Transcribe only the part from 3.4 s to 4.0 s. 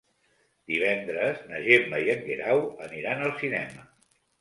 cinema.